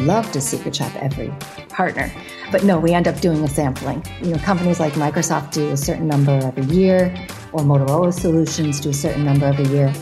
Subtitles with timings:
[0.00, 1.32] love to secret shop every
[1.68, 2.10] partner.
[2.50, 4.04] But no, we end up doing a sampling.
[4.22, 7.14] You know, companies like Microsoft do a certain number every year,
[7.52, 9.92] or Motorola Solutions do a certain number every year.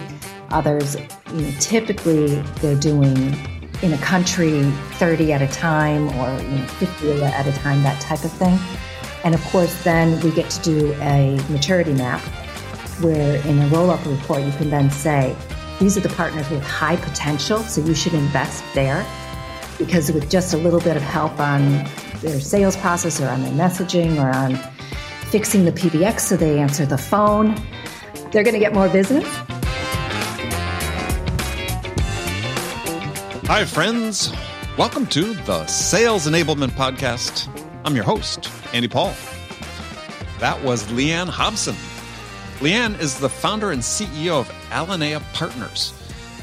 [0.51, 0.97] Others,
[1.35, 3.37] you know, typically they're doing
[3.83, 4.63] in a country
[4.95, 8.59] 30 at a time or you know, 50 at a time, that type of thing.
[9.25, 12.21] And of course, then we get to do a maturity map
[13.01, 15.37] where in a roll up report, you can then say,
[15.79, 19.07] these are the partners with high potential, so you should invest there.
[19.79, 21.85] Because with just a little bit of help on
[22.21, 24.57] their sales process or on their messaging or on
[25.31, 27.55] fixing the PBX so they answer the phone,
[28.33, 29.25] they're going to get more business.
[33.47, 34.33] Hi, friends.
[34.77, 37.49] Welcome to the Sales Enablement Podcast.
[37.85, 39.15] I'm your host, Andy Paul.
[40.41, 41.75] That was Leahanne Hobson.
[42.59, 45.93] Leahanne is the founder and CEO of Alinea Partners,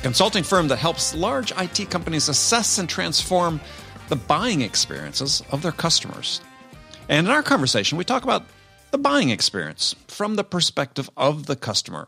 [0.05, 3.59] consulting firm that helps large IT companies assess and transform
[4.07, 6.41] the buying experiences of their customers.
[7.09, 8.45] And in our conversation, we talk about
[8.91, 12.07] the buying experience from the perspective of the customer.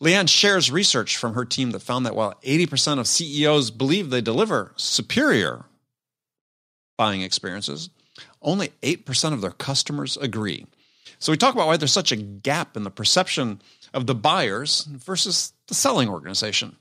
[0.00, 4.20] Leahanne shares research from her team that found that while 80% of CEOs believe they
[4.20, 5.64] deliver superior
[6.96, 7.90] buying experiences,
[8.40, 10.64] only 8% of their customers agree.
[11.18, 13.60] So we talk about why there's such a gap in the perception
[13.92, 16.76] of the buyers versus the selling organization.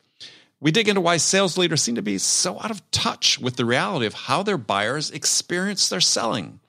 [0.65, 3.65] We dig into why sales leaders seem to be so out of touch with the
[3.65, 6.59] reality of how their buyers experience their selling.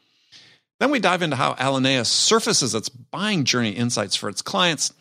[0.78, 4.92] Then we dive into how Alinea surfaces its buying journey insights for its clients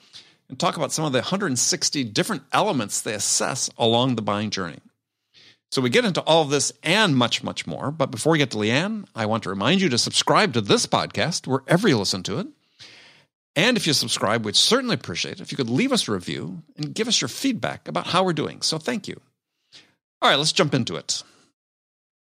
[0.48, 4.80] and talk about some of the 160 different elements they assess along the buying journey.
[5.72, 7.92] So we get into all of this and much, much more.
[7.92, 10.86] But before we get to Leahanne, I want to remind you to subscribe to this
[10.86, 12.48] podcast wherever you listen to it.
[13.56, 16.62] And if you subscribe, we'd certainly appreciate it if you could leave us a review
[16.76, 18.62] and give us your feedback about how we're doing.
[18.62, 19.20] So thank you.
[20.22, 21.24] All right, let's jump into it.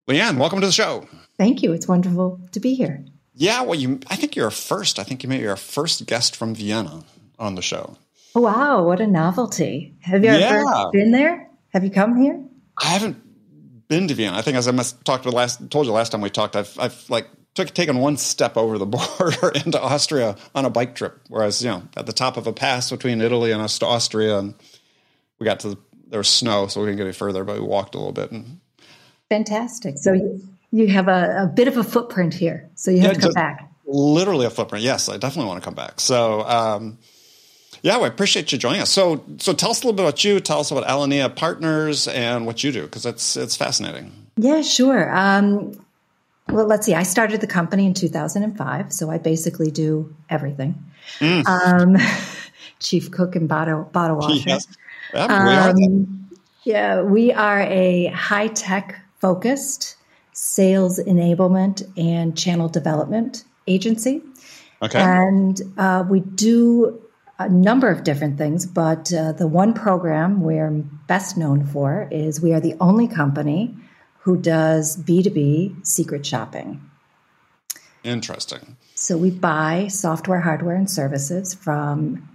[0.09, 1.07] Leahanne, welcome to the show.
[1.37, 1.71] Thank you.
[1.71, 3.05] It's wonderful to be here.
[3.33, 4.99] Yeah, well, you I think you're a first.
[4.99, 7.03] I think you may be our first guest from Vienna
[7.39, 7.97] on the show.
[8.35, 9.95] Wow, what a novelty.
[10.01, 10.63] Have you yeah.
[10.63, 11.49] ever been there?
[11.69, 12.43] Have you come here?
[12.77, 13.21] I haven't
[13.87, 14.37] been to Vienna.
[14.37, 16.77] I think as I must talked to last told you last time we talked, I've
[16.79, 18.85] I've like took taken one step over the
[19.19, 22.37] border into Austria on a bike trip, where I was, you know, at the top
[22.37, 24.53] of a pass between Italy and Austria, and
[25.39, 27.65] we got to the, there was snow, so we didn't get any further, but we
[27.65, 28.31] walked a little bit.
[28.31, 28.59] And,
[29.29, 29.97] Fantastic.
[29.97, 30.41] So you,
[30.71, 33.33] you have a, a, bit of a footprint here, so you have yeah, to come
[33.33, 33.71] back.
[33.85, 34.83] Literally a footprint.
[34.83, 35.99] Yes, I definitely want to come back.
[35.99, 36.41] So.
[36.41, 36.97] Um,
[37.83, 38.91] yeah, we appreciate you joining us.
[38.91, 40.39] So, so tell us a little bit about you.
[40.39, 44.11] Tell us about Alinea Partners and what you do, because it's it's fascinating.
[44.37, 45.11] Yeah, sure.
[45.17, 45.83] Um,
[46.49, 46.93] well, let's see.
[46.93, 50.83] I started the company in 2005, so I basically do everything.
[51.19, 51.45] Mm.
[51.47, 51.97] Um,
[52.79, 54.49] chief cook and bottle bottle washer.
[54.49, 54.67] Yes.
[55.13, 56.29] Yeah, we are um,
[56.63, 59.97] yeah, we are a high tech focused
[60.33, 64.21] sales enablement and channel development agency.
[64.81, 64.99] Okay.
[64.99, 67.01] And uh, we do
[67.37, 70.69] a number of different things, but uh, the one program we're
[71.07, 73.75] best known for is we are the only company
[74.21, 76.81] who does B2B secret shopping.
[78.03, 78.77] Interesting.
[78.95, 82.29] So we buy software, hardware, and services from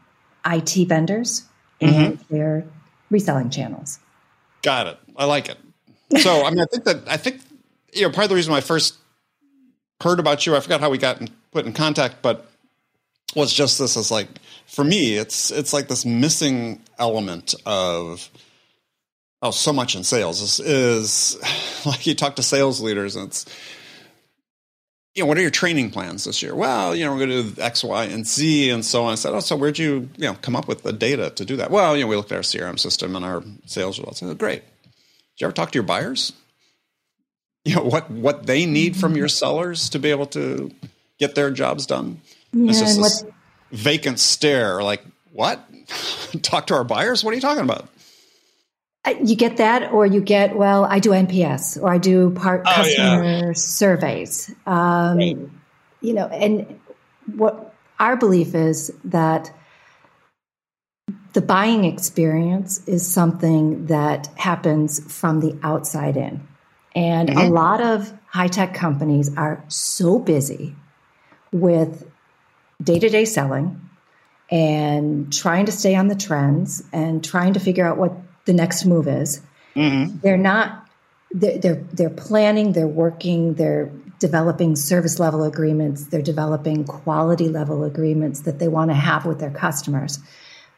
[0.45, 1.45] IT vendors
[1.81, 2.35] and mm-hmm.
[2.35, 2.65] their
[3.11, 3.99] reselling channels.
[4.63, 4.99] Got it.
[5.17, 5.59] I like it.
[6.19, 7.41] So, I mean, I think that, I think,
[7.93, 8.97] you know, part of the reason I first
[10.01, 12.49] heard about you, I forgot how we got in, put in contact, but
[13.35, 14.29] was just this as like,
[14.67, 18.31] for me, it's it's like this missing element of
[19.43, 23.47] oh, so much in sales is, is like you talk to sales leaders and it's
[25.17, 26.55] you know, what are your training plans this year?
[26.55, 29.13] Well, you know, we're going to do X, Y, and Z, and so on.
[29.13, 31.57] I said, oh, so where'd you, you know, come up with the data to do
[31.57, 31.71] that?
[31.71, 34.19] Well, you know, we looked at our CRM system and our sales results.
[34.19, 34.63] Said, great.
[34.83, 36.35] Did you ever talk to your buyers?
[37.65, 39.39] You know, what what they need from your mm-hmm.
[39.39, 40.71] sellers to be able to
[41.19, 42.21] get their jobs done?
[42.53, 43.25] Yeah, it's just this
[43.73, 45.03] vacant stare, like,
[45.33, 45.65] what?
[46.43, 47.25] talk to our buyers?
[47.25, 47.89] What are you talking about?
[49.07, 52.63] Uh, you get that, or you get, well, I do NPS, or I do part
[52.67, 53.53] oh, customer yeah.
[53.55, 54.53] surveys.
[54.67, 55.39] Um, right.
[56.01, 56.81] You know, and
[57.35, 59.53] what our belief is that
[61.33, 66.47] the buying experience is something that happens from the outside in.
[66.95, 67.39] And mm-hmm.
[67.39, 70.75] a lot of high tech companies are so busy
[71.53, 72.11] with
[72.83, 73.81] day to day selling
[74.51, 78.13] and trying to stay on the trends and trying to figure out what
[78.47, 79.43] the next move is.
[79.75, 80.19] Mm-hmm.
[80.21, 80.89] They're not.
[81.33, 82.73] They're, they're they're planning.
[82.73, 83.55] They're working.
[83.55, 86.07] They're developing service level agreements.
[86.07, 90.19] They're developing quality level agreements that they want to have with their customers.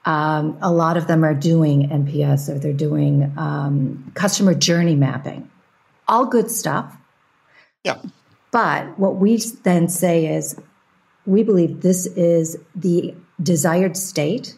[0.05, 5.49] Um, a lot of them are doing NPS or they're doing um, customer journey mapping.
[6.09, 6.97] all good stuff.
[7.85, 7.99] Yeah.
[8.51, 10.59] But what we then say is
[11.27, 14.57] we believe this is the desired state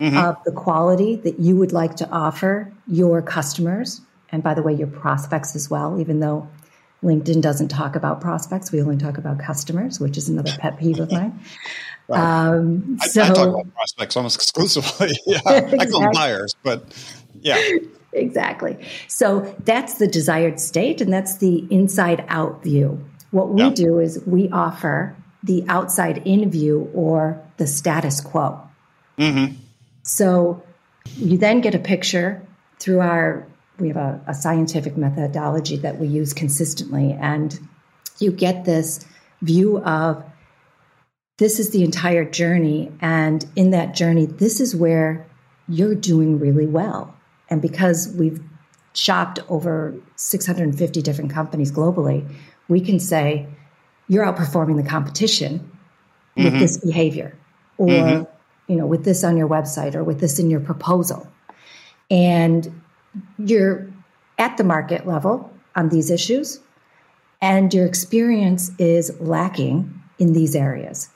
[0.00, 0.16] mm-hmm.
[0.16, 4.00] of the quality that you would like to offer your customers.
[4.30, 6.48] And by the way, your prospects as well, even though
[7.02, 11.00] LinkedIn doesn't talk about prospects, we only talk about customers, which is another pet peeve
[11.00, 11.40] of mine.
[12.06, 12.20] Right.
[12.20, 15.12] Um, so, I, I, talk about prospects almost exclusively.
[15.26, 15.78] yeah, exactly.
[15.78, 16.84] I call them buyers, but
[17.40, 17.78] yeah.
[18.12, 18.76] Exactly.
[19.08, 23.02] So that's the desired state, and that's the inside out view.
[23.30, 23.70] What we yeah.
[23.70, 28.60] do is we offer the outside in view or the status quo.
[29.18, 29.54] Mm-hmm.
[30.04, 30.62] So
[31.16, 32.46] you then get a picture
[32.78, 33.46] through our,
[33.78, 37.58] we have a, a scientific methodology that we use consistently, and
[38.20, 39.04] you get this
[39.42, 40.24] view of
[41.38, 42.92] this is the entire journey.
[43.00, 45.26] And in that journey, this is where
[45.68, 47.16] you're doing really well.
[47.50, 48.40] And because we've
[48.92, 52.32] shopped over 650 different companies globally,
[52.68, 53.48] we can say,
[54.06, 55.70] you're outperforming the competition
[56.36, 56.58] with mm-hmm.
[56.58, 57.36] this behavior
[57.78, 58.33] or mm-hmm.
[58.66, 61.30] You know with this on your website or with this in your proposal.
[62.10, 62.82] And
[63.38, 63.90] you're
[64.38, 66.60] at the market level on these issues
[67.40, 71.08] and your experience is lacking in these areas.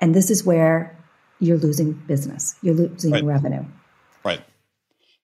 [0.00, 0.96] And this is where
[1.38, 2.56] you're losing business.
[2.62, 3.24] You're losing right.
[3.24, 3.64] revenue.
[4.24, 4.40] Right.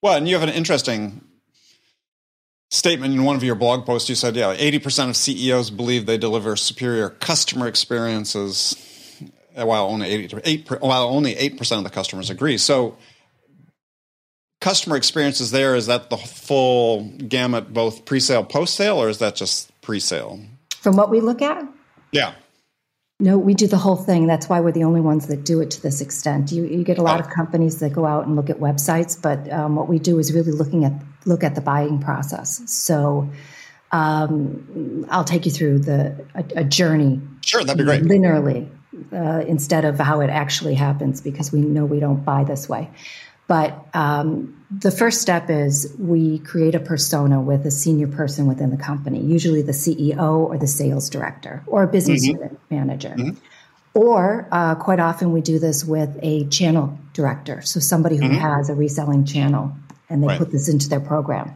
[0.02, 1.22] Well and you have an interesting
[2.70, 4.08] statement in one of your blog posts.
[4.08, 8.76] You said yeah 80% of ceos believe they deliver superior customer experiences
[9.54, 12.96] while only 8 while only 8% of the customers agree so
[14.60, 19.70] customer experiences there is that the full gamut both pre-sale post-sale or is that just
[19.82, 20.40] pre-sale
[20.76, 21.66] from what we look at
[22.12, 22.34] yeah
[23.22, 24.26] no, we do the whole thing.
[24.26, 26.50] That's why we're the only ones that do it to this extent.
[26.50, 29.48] You, you get a lot of companies that go out and look at websites, but
[29.52, 30.92] um, what we do is really looking at
[31.24, 32.60] look at the buying process.
[32.66, 33.30] So
[33.92, 37.20] um, I'll take you through the a, a, journey.
[37.44, 38.02] Sure, that'd be great.
[38.02, 38.68] Linearly,
[39.12, 42.90] uh, instead of how it actually happens, because we know we don't buy this way.
[43.48, 48.70] But um, the first step is we create a persona with a senior person within
[48.70, 52.42] the company, usually the CEO or the sales director or a business mm-hmm.
[52.42, 53.10] unit manager.
[53.10, 53.38] Mm-hmm.
[53.94, 58.36] Or uh, quite often we do this with a channel director, so somebody who mm-hmm.
[58.36, 59.76] has a reselling channel
[60.08, 60.38] and they right.
[60.38, 61.52] put this into their program.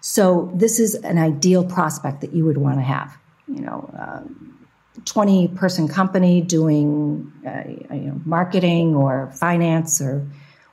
[0.00, 3.16] So this is an ideal prospect that you would want to have.
[3.48, 4.55] You know, um,
[5.04, 10.26] 20 person company doing uh, you know marketing or finance or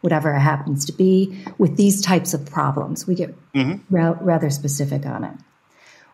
[0.04, 3.08] whatever it happens to be, with these types of problems.
[3.08, 3.96] We get mm-hmm.
[3.96, 5.34] ra- rather specific on it.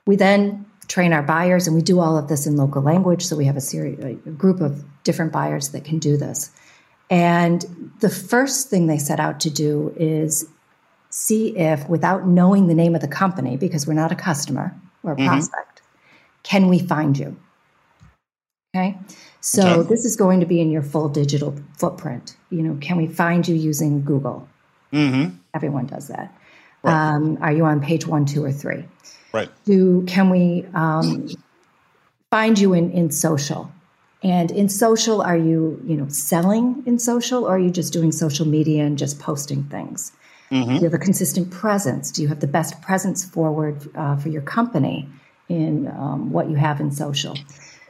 [0.05, 3.25] We then train our buyers, and we do all of this in local language.
[3.25, 6.51] So we have a, series, a group of different buyers that can do this.
[7.09, 10.47] And the first thing they set out to do is
[11.09, 15.13] see if, without knowing the name of the company, because we're not a customer or
[15.13, 15.27] a mm-hmm.
[15.27, 15.81] prospect,
[16.43, 17.35] can we find you?
[18.75, 18.97] Okay.
[19.41, 19.89] So okay.
[19.89, 22.35] this is going to be in your full digital footprint.
[22.51, 24.47] You know, can we find you using Google?
[24.93, 25.35] Mm-hmm.
[25.53, 26.35] Everyone does that.
[26.83, 26.93] Right.
[26.93, 28.85] Um, are you on page one, two, or three?
[29.33, 29.49] Right.
[29.65, 31.29] Do can we um,
[32.29, 33.71] find you in in social?
[34.21, 38.11] And in social, are you you know selling in social, or are you just doing
[38.11, 40.11] social media and just posting things?
[40.51, 40.69] Mm-hmm.
[40.69, 42.11] Do you have a consistent presence?
[42.11, 45.07] Do you have the best presence forward uh, for your company
[45.47, 47.35] in um, what you have in social?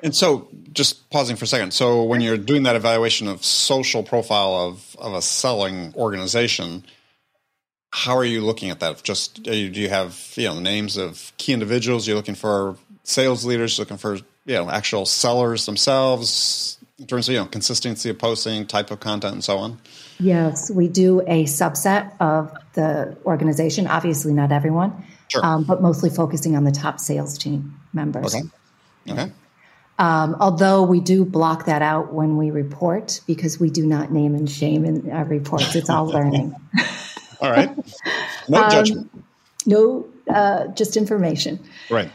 [0.01, 1.73] And so, just pausing for a second.
[1.73, 6.83] So, when you're doing that evaluation of social profile of, of a selling organization,
[7.91, 9.03] how are you looking at that?
[9.03, 12.07] Just do you have you know names of key individuals?
[12.07, 14.23] You're looking for sales leaders, looking for you
[14.55, 19.33] know actual sellers themselves in terms of you know consistency of posting, type of content,
[19.33, 19.79] and so on.
[20.19, 23.87] Yes, we do a subset of the organization.
[23.87, 25.43] Obviously, not everyone, sure.
[25.45, 28.35] um, but mostly focusing on the top sales team members.
[28.35, 28.47] Okay.
[29.09, 29.31] Okay.
[29.99, 34.33] Um, although we do block that out when we report because we do not name
[34.33, 35.75] and shame in our reports.
[35.75, 36.55] It's all learning.
[37.41, 37.69] all right.
[38.47, 39.23] No um, judgment.
[39.65, 41.59] No, uh, just information.
[41.89, 42.09] Right.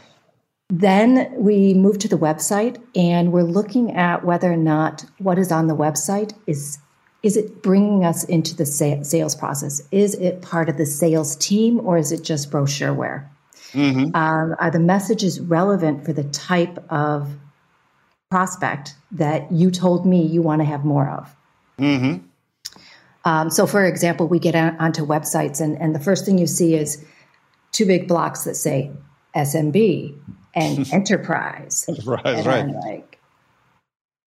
[0.69, 5.51] Then we move to the website and we're looking at whether or not what is
[5.51, 6.79] on the website is
[7.21, 9.81] is it bringing us into the sales process?
[9.89, 13.27] Is it part of the sales team or is it just brochureware?
[13.71, 14.15] Mm-hmm.
[14.15, 17.35] Um, are the messages relevant for the type of
[18.29, 21.35] prospect that you told me you want to have more of.
[21.79, 22.25] Mm-hmm.
[23.25, 26.75] Um, so, for example, we get onto websites, and, and the first thing you see
[26.75, 27.03] is
[27.71, 28.91] two big blocks that say
[29.35, 30.17] SMB
[30.53, 31.85] and enterprise.
[32.05, 32.63] right, and right?
[32.63, 33.19] I'm like,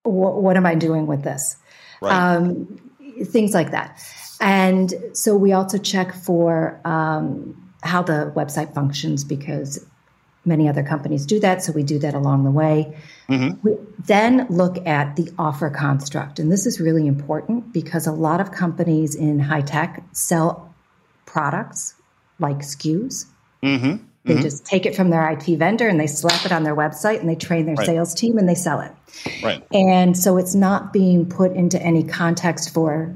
[0.04, 1.56] what am I doing with this?
[2.00, 2.12] Right.
[2.12, 2.80] Um,
[3.24, 4.02] things like that.
[4.40, 9.84] And so we also check for um, how the website functions because
[10.44, 12.96] many other companies do that, so we do that along the way.
[13.28, 13.66] Mm-hmm.
[13.66, 13.76] We
[14.06, 16.38] then look at the offer construct.
[16.38, 20.74] And this is really important because a lot of companies in high tech sell
[21.26, 21.94] products
[22.38, 23.26] like SKUs.
[23.62, 24.04] Mm-hmm.
[24.24, 24.42] They mm-hmm.
[24.42, 27.28] just take it from their IT vendor and they slap it on their website and
[27.28, 27.86] they train their right.
[27.86, 28.92] sales team and they sell it.
[29.42, 29.64] Right.
[29.72, 33.14] And so it's not being put into any context for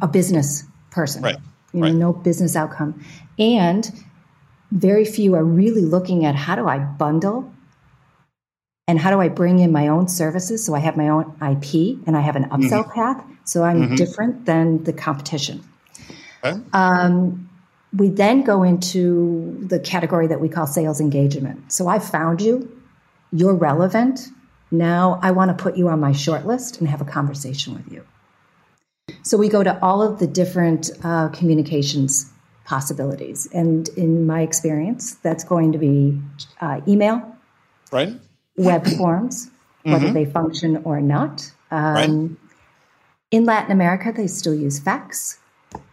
[0.00, 1.22] a business person.
[1.22, 1.36] Right.
[1.72, 1.94] You know, right.
[1.94, 3.04] no business outcome.
[3.38, 3.90] And
[4.70, 7.52] very few are really looking at how do I bundle
[8.86, 11.98] and how do I bring in my own services so I have my own IP
[12.06, 12.92] and I have an upsell mm-hmm.
[12.92, 13.94] path so I'm mm-hmm.
[13.94, 15.62] different than the competition.
[16.42, 16.60] Okay.
[16.72, 17.48] Um,
[17.92, 21.72] we then go into the category that we call sales engagement.
[21.72, 22.70] So I found you,
[23.32, 24.28] you're relevant.
[24.70, 27.92] Now I want to put you on my short list and have a conversation with
[27.92, 28.04] you.
[29.22, 32.30] So we go to all of the different uh, communications
[32.64, 33.48] possibilities.
[33.52, 36.20] And in my experience, that's going to be
[36.60, 37.36] uh, email,
[37.92, 38.14] right?
[38.56, 39.50] Web forms,
[39.82, 40.14] whether mm-hmm.
[40.14, 41.50] they function or not.
[41.70, 42.30] Um, right.
[43.30, 45.38] In Latin America, they still use fax.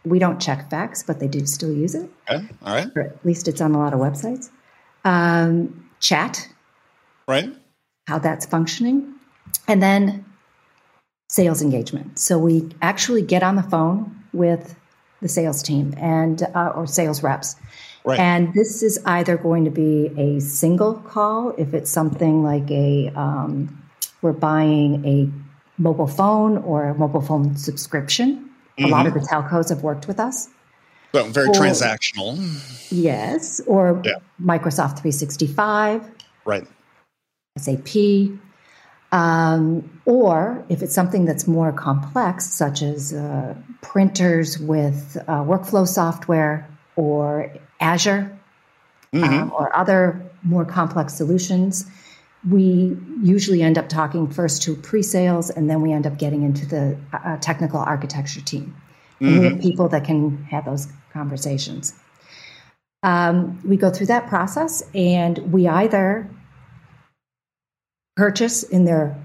[0.05, 2.09] We don't check fax, but they do still use it.
[2.29, 2.47] Okay.
[2.63, 2.87] All right.
[2.95, 4.49] Or at least it's on a lot of websites.
[5.03, 6.47] Um, chat.
[7.27, 7.51] Right.
[8.07, 9.15] How that's functioning.
[9.67, 10.25] And then
[11.29, 12.19] sales engagement.
[12.19, 14.75] So we actually get on the phone with
[15.21, 17.55] the sales team and uh, or sales reps.
[18.03, 18.19] Right.
[18.19, 23.09] And this is either going to be a single call if it's something like a
[23.15, 23.77] um,
[24.21, 28.49] we're buying a mobile phone or a mobile phone subscription.
[28.77, 28.85] Mm-hmm.
[28.85, 29.21] A lot of mm-hmm.
[29.21, 30.49] the telcos have worked with us.
[31.13, 32.37] Well, very or, transactional.
[32.91, 34.13] Yes, or yeah.
[34.41, 36.09] Microsoft 365.
[36.45, 36.65] Right.
[37.57, 38.39] SAP.
[39.11, 45.85] Um, or if it's something that's more complex, such as uh, printers with uh, workflow
[45.85, 48.39] software or Azure
[49.13, 49.23] mm-hmm.
[49.23, 51.85] um, or other more complex solutions,
[52.49, 56.43] we usually end up talking first to pre sales and then we end up getting
[56.43, 58.75] into the uh, technical architecture team.
[59.19, 59.39] And mm-hmm.
[59.39, 59.61] we have mm-hmm.
[59.61, 61.93] people that can have those conversations.
[63.03, 66.29] Um, we go through that process and we either
[68.21, 69.17] purchase in their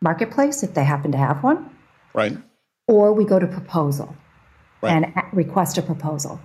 [0.00, 1.68] marketplace if they happen to have one.
[2.14, 2.38] Right.
[2.86, 4.16] Or we go to proposal
[4.80, 4.92] right.
[4.92, 6.40] and request a proposal.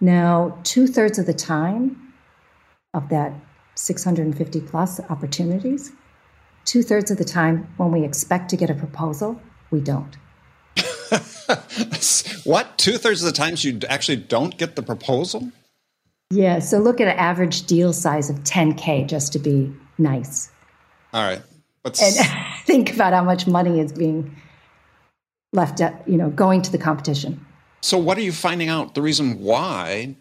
[0.00, 2.12] Now, two thirds of the time
[2.92, 3.32] of that
[3.76, 5.92] 650 plus opportunities,
[6.64, 10.16] two thirds of the time when we expect to get a proposal, we don't.
[12.42, 12.76] what?
[12.78, 15.52] Two thirds of the times you actually don't get the proposal?
[16.32, 20.50] Yeah, so look at an average deal size of 10K just to be nice.
[21.12, 21.42] All right.
[21.84, 22.02] Let's...
[22.02, 22.26] And
[22.64, 24.36] think about how much money is being
[25.52, 27.44] left at, you know, going to the competition.
[27.80, 30.16] So what are you finding out the reason why?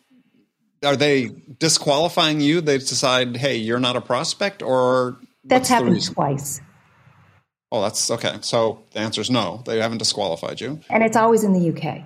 [0.83, 1.29] Are they
[1.59, 2.59] disqualifying you?
[2.59, 6.59] They decide, hey, you're not a prospect or That's happened twice.
[7.71, 8.37] Oh, that's okay.
[8.41, 9.61] So the answer is no.
[9.65, 10.81] They haven't disqualified you.
[10.89, 12.03] And it's always in the UK.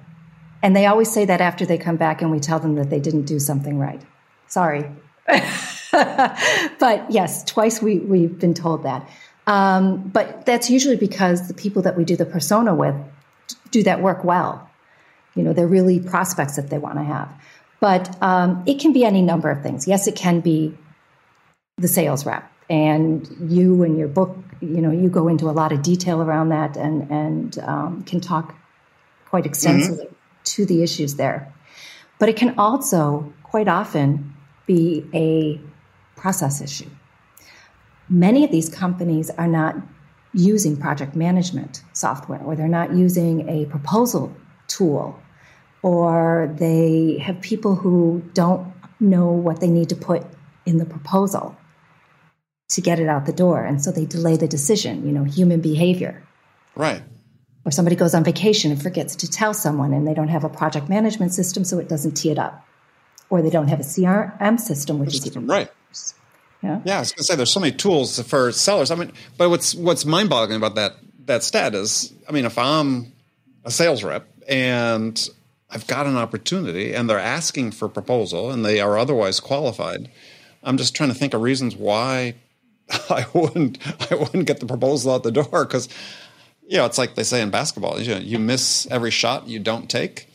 [0.62, 3.00] And they always say that after they come back and we tell them that they
[3.00, 4.02] didn't do something right.
[4.48, 4.86] Sorry.
[6.80, 9.10] but yes, twice we, we've been told that.
[9.48, 12.96] Um, but that's usually because the people that we do the persona with
[13.72, 14.70] do that work well.
[15.36, 17.30] You know, they're really prospects that they want to have.
[17.80, 19.88] But um, it can be any number of things.
[19.88, 20.78] Yes, it can be
[21.78, 22.50] the sales rep.
[22.70, 26.50] And you and your book, you know, you go into a lot of detail around
[26.50, 28.56] that and, and um, can talk
[29.30, 30.44] quite extensively mm-hmm.
[30.46, 31.54] to the issues there.
[32.18, 34.34] But it can also quite often
[34.66, 35.60] be a
[36.16, 36.90] process issue.
[38.10, 39.76] Many of these companies are not
[40.34, 44.36] using project management software, or they're not using a proposal
[44.68, 45.20] tool,
[45.82, 50.26] or they have people who don't know what they need to put
[50.66, 51.56] in the proposal
[52.70, 53.64] to get it out the door.
[53.64, 56.24] And so they delay the decision, you know, human behavior.
[56.76, 57.04] Right.
[57.64, 60.50] Or somebody goes on vacation and forgets to tell someone and they don't have a
[60.50, 62.66] project management system, so it doesn't tee it up.
[63.30, 65.70] Or they don't have a CRM system, which is even right.
[65.90, 66.14] Worse.
[66.62, 66.82] Yeah.
[66.84, 68.92] yeah, I was going to say there's so many tools for sellers.
[68.92, 73.14] I mean, but what's what's mind-boggling about that that stat is, I mean, if I'm
[73.64, 75.30] a sales rep and
[75.70, 80.10] I've got an opportunity and they're asking for proposal and they are otherwise qualified,
[80.64, 82.36] I'm just trying to think of reasons why
[83.10, 83.80] I wouldn't
[84.12, 85.90] I wouldn't get the proposal out the door because
[86.68, 89.60] you know it's like they say in basketball, you know, you miss every shot you
[89.60, 90.30] don't take.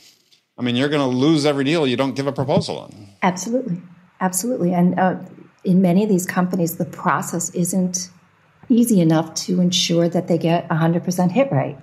[0.61, 3.09] I mean, you're going to lose every deal you don't give a proposal on.
[3.23, 3.81] Absolutely,
[4.21, 5.17] absolutely, and uh,
[5.65, 8.11] in many of these companies, the process isn't
[8.69, 11.79] easy enough to ensure that they get 100% hit rate.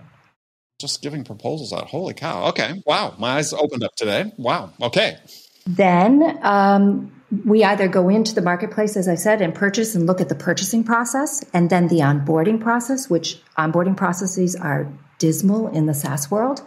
[0.80, 1.88] Just giving proposals out.
[1.88, 2.50] Holy cow.
[2.50, 2.84] Okay.
[2.86, 3.16] Wow.
[3.18, 4.32] My eyes opened up today.
[4.38, 4.72] Wow.
[4.80, 5.18] Okay.
[5.66, 7.12] Then um,
[7.46, 10.36] we either go into the marketplace, as I said, and purchase and look at the
[10.36, 16.30] purchasing process, and then the onboarding process, which onboarding processes are dismal in the SaaS
[16.30, 16.62] world.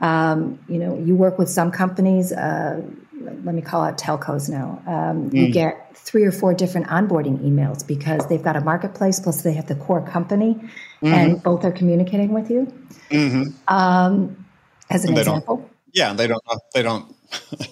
[0.00, 2.82] Um, you know, you work with some companies, uh,
[3.20, 4.82] let me call it telcos now.
[4.86, 5.34] Um, mm.
[5.34, 9.54] You get three or four different onboarding emails because they've got a marketplace plus they
[9.54, 11.06] have the core company, mm-hmm.
[11.06, 12.72] and both are communicating with you.
[13.10, 13.50] Mm-hmm.
[13.68, 14.44] Um,
[14.90, 16.42] as an and example, yeah, they don't.
[16.74, 17.14] They don't.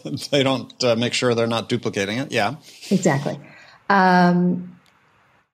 [0.30, 2.32] they don't uh, make sure they're not duplicating it.
[2.32, 2.56] Yeah,
[2.90, 3.38] exactly.
[3.90, 4.78] Um,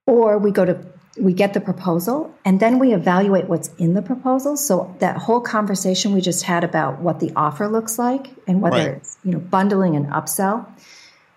[0.07, 0.87] or we go to
[1.21, 5.41] we get the proposal and then we evaluate what's in the proposal so that whole
[5.41, 8.97] conversation we just had about what the offer looks like and whether right.
[8.97, 10.67] it's you know bundling and upsell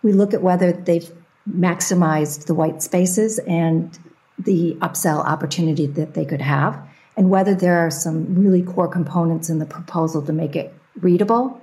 [0.03, 1.11] we look at whether they've
[1.50, 3.97] maximized the white spaces and
[4.38, 6.79] the upsell opportunity that they could have
[7.17, 11.59] and whether there are some really core components in the proposal to make it readable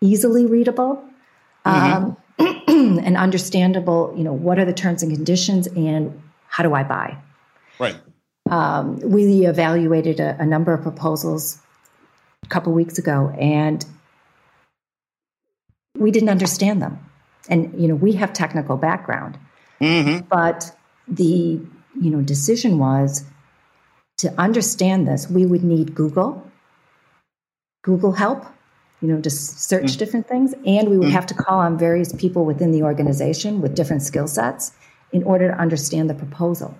[0.00, 1.02] easily readable
[1.64, 2.04] mm-hmm.
[2.04, 2.16] um,
[3.04, 7.16] and understandable you know what are the terms and conditions and how do i buy
[7.78, 7.96] Right.
[8.50, 11.58] Um, we evaluated a, a, number of proposals
[12.44, 13.84] a couple weeks ago, and
[15.98, 16.98] we didn't understand them.
[17.48, 19.36] And you know, we have technical background,
[19.80, 20.26] mm-hmm.
[20.28, 20.76] but
[21.08, 21.60] the
[22.00, 23.24] you know decision was
[24.18, 25.28] to understand this.
[25.28, 26.48] We would need Google,
[27.82, 28.44] Google help,
[29.00, 29.98] you know, to search mm-hmm.
[29.98, 31.14] different things, and we would mm-hmm.
[31.14, 34.72] have to call on various people within the organization with different skill sets
[35.12, 36.76] in order to understand the proposal.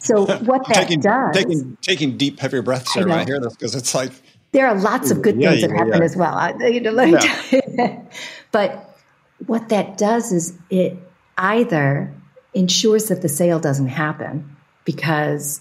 [0.00, 3.54] So what that taking, does, taking taking deep, heavy breaths here when I hear this
[3.54, 4.12] because it's like
[4.52, 6.04] there are lots of good yeah, things yeah, that happen yeah.
[6.04, 6.34] as well.
[6.34, 8.06] I, you know,
[8.52, 8.98] but
[9.46, 10.96] what that does is it
[11.38, 12.12] either
[12.54, 15.60] ensures that the sale doesn't happen because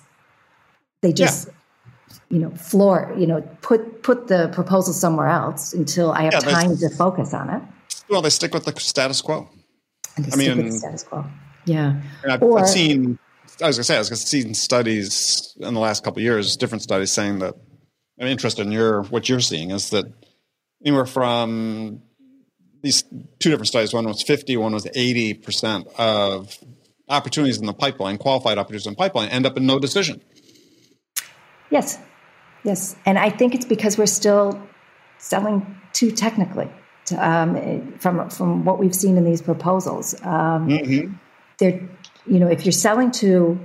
[1.01, 1.49] they just
[2.29, 6.75] you know floor you know put put the proposal somewhere else until I have time
[6.77, 7.61] to focus on it.
[8.09, 9.47] Well, they stick with the status quo.
[10.17, 11.25] I mean, status quo.
[11.65, 12.01] Yeah.
[12.27, 13.19] I've, or, I've seen
[13.61, 16.81] I was gonna say I was gonna see studies in the last couple years, different
[16.81, 17.55] studies saying that
[18.19, 20.05] I'm interested in your what you're seeing is that
[20.85, 22.01] anywhere from
[22.81, 26.57] these two different studies, one was 50, one was 80 percent of
[27.09, 30.21] opportunities in the pipeline, qualified opportunities in the pipeline, end up in no decision.
[31.69, 31.99] Yes,
[32.63, 34.61] yes, and I think it's because we're still
[35.17, 36.69] selling too technically.
[37.05, 41.13] To, um, from from what we've seen in these proposals, um, mm-hmm.
[41.57, 41.89] they're
[42.29, 43.59] you know, if you're selling to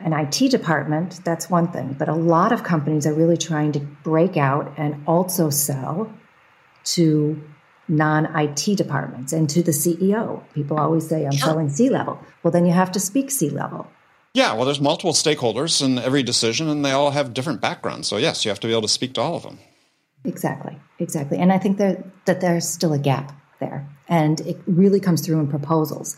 [0.00, 1.94] an IT department, that's one thing.
[1.98, 6.12] But a lot of companies are really trying to break out and also sell
[6.84, 7.40] to
[7.88, 10.42] non IT departments and to the CEO.
[10.54, 12.18] People always say, I'm selling C level.
[12.42, 13.88] Well, then you have to speak C level.
[14.34, 18.08] Yeah, well, there's multiple stakeholders in every decision, and they all have different backgrounds.
[18.08, 19.58] So, yes, you have to be able to speak to all of them.
[20.24, 21.38] Exactly, exactly.
[21.38, 23.86] And I think there, that there's still a gap there.
[24.08, 26.16] And it really comes through in proposals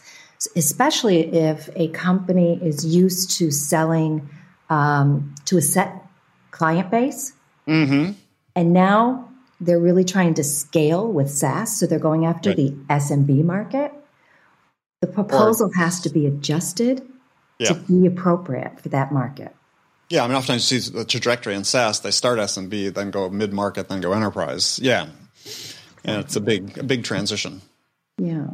[0.57, 4.28] especially if a company is used to selling
[4.70, 6.04] um, to a set
[6.50, 7.33] client base.
[7.66, 8.12] Mm-hmm.
[8.57, 9.28] And now
[9.61, 11.78] they're really trying to scale with SaaS.
[11.78, 12.57] So they're going after right.
[12.57, 13.92] the SMB market.
[15.00, 17.07] The proposal or, has to be adjusted
[17.59, 17.68] yeah.
[17.68, 19.54] to be appropriate for that market.
[20.11, 22.00] Yeah, I mean, oftentimes you see the trajectory in SaaS.
[22.00, 24.78] They start SMB, then go mid market, then go enterprise.
[24.80, 25.09] Yeah,
[26.04, 27.62] and it's a big, a big transition.
[28.18, 28.48] Yeah.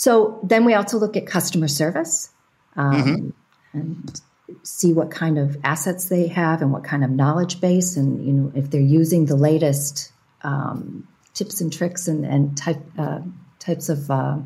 [0.00, 2.30] So then we also look at customer service
[2.74, 3.78] um, mm-hmm.
[3.78, 4.20] and
[4.62, 8.32] see what kind of assets they have and what kind of knowledge base, and you
[8.32, 10.10] know if they're using the latest
[10.40, 13.18] um, tips and tricks and, and type, uh,
[13.58, 14.38] types of uh,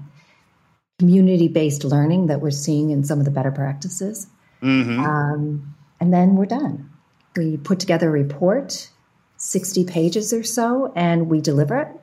[0.98, 4.26] community based learning that we're seeing in some of the better practices.
[4.60, 4.98] Mm-hmm.
[4.98, 6.90] Um, and then we're done.
[7.36, 8.90] We put together a report,
[9.36, 12.00] 60 pages or so, and we deliver it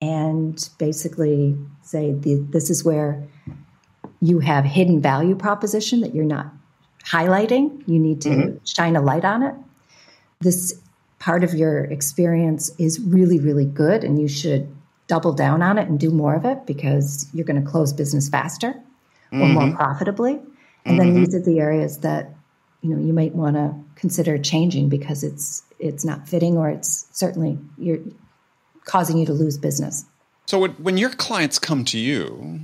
[0.00, 3.26] and basically say this is where
[4.20, 6.52] you have hidden value proposition that you're not
[7.04, 7.82] highlighting.
[7.86, 8.64] You need to mm-hmm.
[8.64, 9.54] shine a light on it.
[10.40, 10.80] This
[11.18, 14.74] part of your experience is really, really good, and you should
[15.06, 18.28] double down on it and do more of it because you're going to close business
[18.28, 18.72] faster
[19.32, 19.42] mm-hmm.
[19.42, 19.76] or more mm-hmm.
[19.76, 20.38] profitably.
[20.84, 20.98] And mm-hmm.
[20.98, 22.34] then these are the areas that
[22.82, 27.08] you know you might want to consider changing because it's it's not fitting or it's
[27.12, 27.98] certainly you're
[28.88, 30.04] causing you to lose business.
[30.46, 32.60] So when your clients come to you,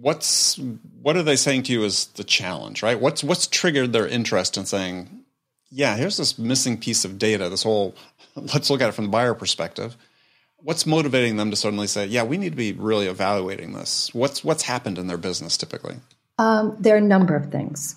[0.00, 0.58] what's
[1.00, 3.00] what are they saying to you as the challenge, right?
[3.00, 5.24] What's what's triggered their interest in saying,
[5.70, 7.94] yeah, here's this missing piece of data, this whole
[8.34, 9.96] let's look at it from the buyer perspective.
[10.56, 14.12] What's motivating them to suddenly say, yeah, we need to be really evaluating this?
[14.12, 15.96] What's what's happened in their business typically?
[16.38, 17.94] Um, there are a number of things.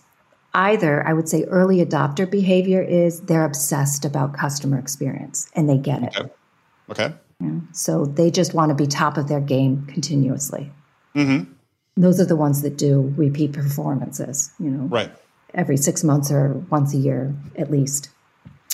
[0.54, 5.78] Either I would say early adopter behavior is they're obsessed about customer experience and they
[5.78, 6.16] get it.
[6.18, 6.30] Okay.
[6.92, 7.60] okay Yeah.
[7.72, 10.72] So they just want to be top of their game continuously.
[11.16, 11.52] Mm-hmm.
[11.96, 15.12] Those are the ones that do repeat performances, you know, right.
[15.54, 18.10] every six months or once a year at least.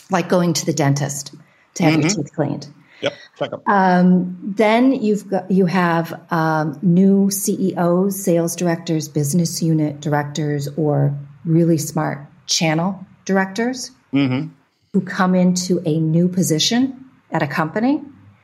[0.09, 1.33] Like going to the dentist
[1.75, 2.01] to have mm-hmm.
[2.01, 2.67] your teeth cleaned.
[3.01, 3.63] Yep, checkup.
[3.67, 11.13] Um, then you've got you have um, new CEOs, sales directors, business unit directors, or
[11.43, 14.49] really smart channel directors mm-hmm.
[14.93, 18.01] who come into a new position at a company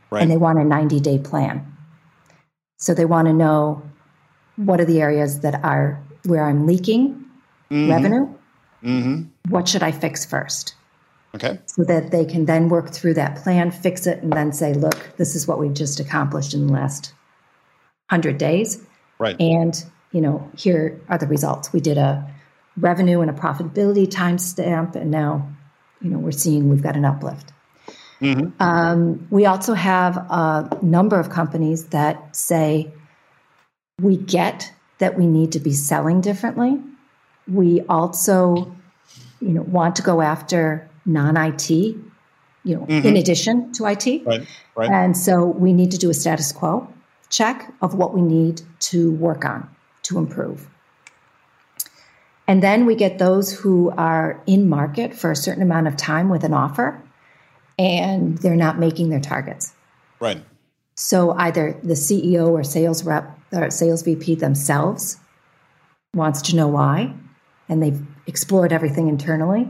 [0.10, 0.22] right.
[0.22, 1.66] and they want a 90 day plan.
[2.78, 3.84] So they want to know
[4.56, 7.26] what are the areas that are where I'm leaking
[7.72, 7.90] mm-hmm.
[7.90, 8.34] revenue.
[8.84, 9.52] Mm-hmm.
[9.52, 10.76] What should I fix first?
[11.36, 11.60] Okay.
[11.66, 15.16] So that they can then work through that plan, fix it, and then say, look,
[15.18, 17.14] this is what we've just accomplished in the last
[18.10, 18.82] 100 days.
[19.20, 19.40] Right.
[19.40, 19.76] And,
[20.12, 21.72] you know, here are the results.
[21.72, 22.28] We did a
[22.78, 25.48] revenue and a profitability timestamp, and now,
[26.02, 27.52] you know, we're seeing we've got an uplift.
[28.22, 28.62] Mm-hmm.
[28.62, 32.92] Um, we also have a number of companies that say
[34.02, 36.80] we get that we need to be selling differently.
[37.48, 38.76] We also,
[39.40, 41.98] you know, want to go after non-IT, you
[42.66, 43.08] know, mm-hmm.
[43.08, 44.26] in addition to IT.
[44.26, 44.90] Right, right.
[44.90, 46.88] And so we need to do a status quo
[47.30, 49.70] check of what we need to work on
[50.02, 50.68] to improve.
[52.48, 56.30] And then we get those who are in market for a certain amount of time
[56.30, 57.00] with an offer
[57.80, 59.74] and they're not making their targets.
[60.20, 60.44] Right.
[60.96, 65.18] So either the CEO or sales rep or sales VP themselves
[66.14, 67.14] wants to know why
[67.70, 69.70] and they've explored everything internally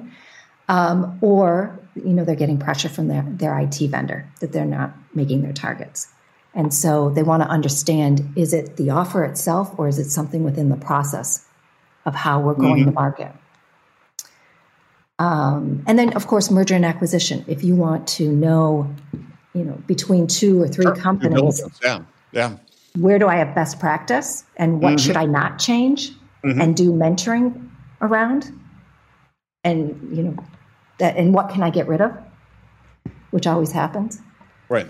[0.68, 4.94] um, or you know they're getting pressure from their, their IT vendor that they're not
[5.14, 6.08] making their targets.
[6.56, 10.44] And so they want to understand is it the offer itself or is it something
[10.44, 11.46] within the process
[12.06, 12.90] of how we're going mm-hmm.
[12.90, 13.32] to market?
[15.20, 17.44] Um, and then, of course, merger and acquisition.
[17.48, 18.94] If you want to know,
[19.54, 20.96] you know, between two or three sure.
[20.96, 22.58] companies, yeah, yeah,
[22.98, 25.06] where do I have best practice and what mm-hmm.
[25.06, 26.12] should I not change,
[26.44, 26.62] mm-hmm.
[26.62, 27.70] and do mentoring
[28.02, 28.50] around,
[29.66, 30.38] and you know,
[31.00, 32.18] that and what can I get rid of,
[33.32, 34.22] which always happens.
[34.70, 34.88] Right.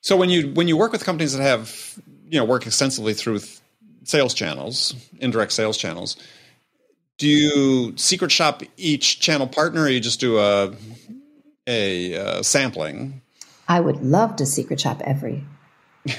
[0.00, 3.40] So when you when you work with companies that have you know work extensively through
[4.04, 6.16] sales channels, indirect sales channels,
[7.18, 10.74] do you secret shop each channel partner, or you just do a
[11.66, 13.20] a uh, sampling?
[13.68, 15.44] I would love to secret shop every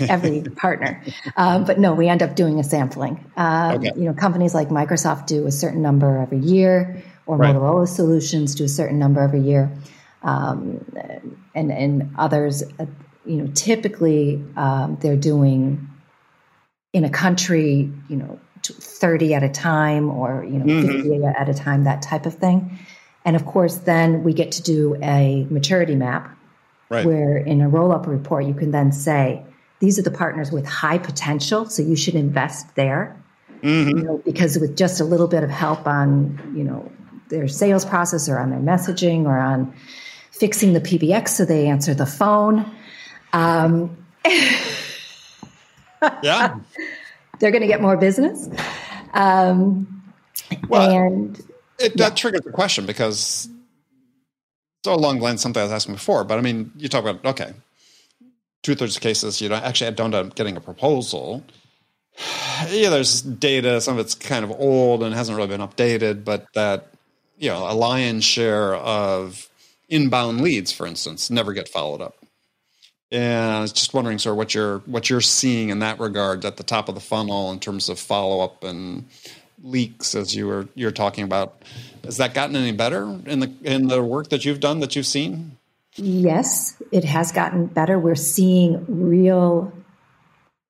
[0.01, 1.03] every partner,
[1.37, 3.23] um, but no, we end up doing a sampling.
[3.37, 3.91] Um, okay.
[3.95, 7.55] You know, companies like Microsoft do a certain number every year or right.
[7.55, 9.71] Motorola Solutions do a certain number every year,
[10.21, 10.85] um,
[11.55, 12.85] and and others, uh,
[13.25, 15.87] you know, typically um, they're doing
[16.91, 20.87] in a country, you know, thirty at a time or you know mm-hmm.
[20.87, 22.79] fifty at a time, that type of thing.
[23.25, 26.35] And of course, then we get to do a maturity map,
[26.89, 27.05] right.
[27.05, 29.43] where in a roll up report you can then say
[29.79, 33.15] these are the partners with high potential, so you should invest there.
[33.61, 33.97] Mm-hmm.
[33.97, 36.89] You know, because with just a little bit of help on, you know,
[37.27, 39.73] their sales process or on their messaging or on
[40.31, 42.65] fixing the PBX so they answer the phone.
[43.33, 43.97] Um,
[46.23, 46.59] yeah.
[47.39, 48.49] They're going to get more business.
[49.13, 50.03] Um,
[50.67, 51.39] well, and
[51.79, 52.15] it, that yeah.
[52.15, 53.49] triggers the question because
[54.83, 57.25] so along the lines something I was asking before, but I mean, you talk about,
[57.25, 57.53] okay,
[58.63, 61.43] two thirds of cases, you know, actually don't end up getting a proposal.
[62.67, 66.45] Yeah, there's data, some of it's kind of old and hasn't really been updated, but
[66.55, 66.91] that
[67.37, 69.47] you know a lion's share of
[69.87, 72.17] inbound leads, for instance, never get followed up.
[73.11, 76.57] And I was just wondering, sir, what you're what you're seeing in that regard at
[76.57, 79.07] the top of the funnel in terms of follow up and
[79.63, 81.63] leaks, as you were you're talking about.
[82.03, 85.07] Has that gotten any better in the in the work that you've done that you've
[85.07, 85.57] seen?
[85.95, 87.97] Yes, it has gotten better.
[87.97, 89.73] We're seeing real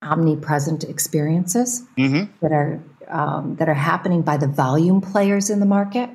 [0.02, 2.32] omnipresent experiences mm-hmm.
[2.42, 6.10] that are um, that are happening by the volume players in the market.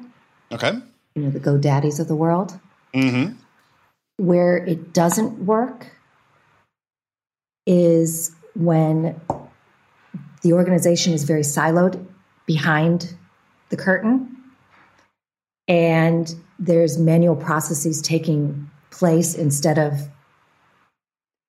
[0.51, 0.73] Okay.
[1.15, 2.59] You know, the GoDaddies of the world.
[2.95, 3.35] Mm-hmm.
[4.17, 5.94] Where it doesn't work
[7.67, 9.21] is when
[10.43, 12.05] the organization is very siloed
[12.47, 13.15] behind
[13.71, 14.37] the curtain
[15.67, 20.09] and there's manual processes taking place instead of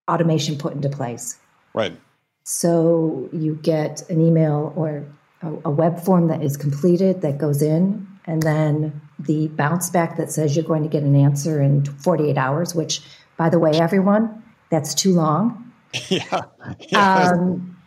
[0.10, 1.38] automation put into place.
[1.74, 1.98] Right.
[2.44, 5.06] So you get an email or
[5.42, 10.32] a, web form that is completed that goes in and then the bounce back that
[10.32, 13.02] says you're going to get an answer in 48 hours, which,
[13.38, 15.65] by the way, everyone, that's too long.
[16.10, 16.42] yeah.
[16.90, 17.32] Yeah.
[17.32, 17.78] Um,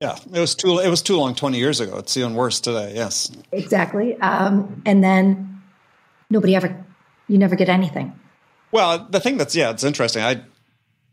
[0.00, 1.96] yeah, it was too it was too long 20 years ago.
[1.98, 2.92] It's even worse today.
[2.94, 3.30] Yes.
[3.52, 4.18] Exactly.
[4.20, 5.62] Um, and then
[6.28, 6.84] nobody ever
[7.28, 8.18] you never get anything.
[8.72, 10.22] Well, the thing that's yeah, it's interesting.
[10.22, 10.42] I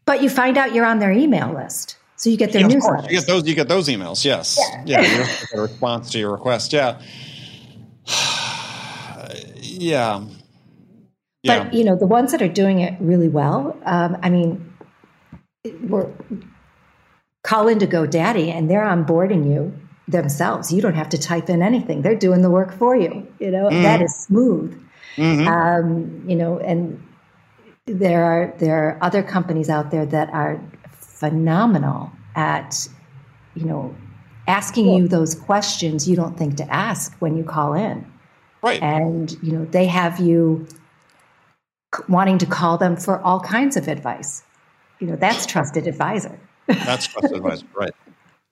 [0.06, 1.98] But you find out you're on their email list.
[2.18, 3.04] So you get their yeah, newsletters.
[3.04, 3.48] You get those.
[3.48, 4.24] You get those emails.
[4.24, 4.60] Yes.
[4.86, 5.02] Yeah.
[5.02, 6.74] yeah you get a response to your request.
[6.74, 7.02] Yeah.
[9.62, 10.26] yeah.
[11.46, 11.66] Yeah.
[11.66, 13.78] But you know the ones that are doing it really well.
[13.84, 14.73] Um, I mean,
[15.82, 16.10] we're
[17.44, 19.74] call into GoDaddy and they're onboarding you
[20.08, 20.72] themselves.
[20.74, 23.28] You don't have to type in anything; they're doing the work for you.
[23.40, 23.82] You know mm.
[23.84, 24.80] that is smooth.
[25.16, 25.48] Mm-hmm.
[25.48, 27.02] Um, you know, and
[27.86, 32.88] there are there are other companies out there that are phenomenal at
[33.56, 33.96] you know
[34.48, 38.06] asking you those questions you don't think to ask when you call in.
[38.62, 38.82] Right.
[38.82, 40.68] And you know they have you
[42.10, 44.44] wanting to call them for all kinds of advice.
[45.04, 46.40] You know, that's trusted advisor.
[46.66, 47.92] that's trusted advisor, right.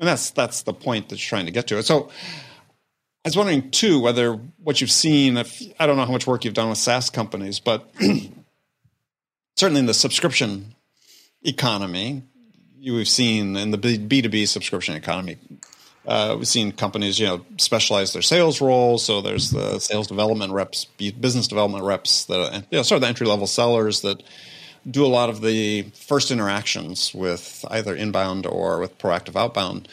[0.01, 1.81] And that's that's the point that you're trying to get to.
[1.81, 2.09] So
[3.23, 6.43] I was wondering too whether what you've seen, if I don't know how much work
[6.43, 7.89] you've done with SaaS companies, but
[9.55, 10.75] certainly in the subscription
[11.41, 12.23] economy,
[12.77, 15.37] you've seen in the B two B subscription economy,
[16.05, 19.05] uh, we've seen companies, you know, specialize their sales roles.
[19.05, 23.07] So there's the sales development reps, business development reps, that you know, sort of the
[23.07, 24.21] entry level sellers that
[24.89, 29.87] do a lot of the first interactions with either inbound or with proactive outbound.